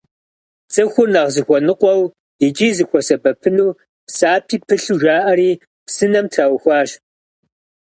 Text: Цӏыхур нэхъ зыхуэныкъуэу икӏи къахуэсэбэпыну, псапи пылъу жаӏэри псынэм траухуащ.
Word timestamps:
Цӏыхур 0.73 1.07
нэхъ 1.13 1.29
зыхуэныкъуэу 1.33 2.01
икӏи 2.45 2.69
къахуэсэбэпыну, 2.77 3.77
псапи 4.07 4.57
пылъу 4.67 4.99
жаӏэри 5.01 5.51
псынэм 5.85 6.25
траухуащ. 6.31 6.89